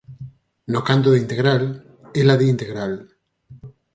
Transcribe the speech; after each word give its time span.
No 0.73 0.79
canto 0.89 1.09
de 1.11 1.21
integral, 1.23 1.63
ela 2.21 2.39
di 2.39 2.47
integral. 2.55 2.93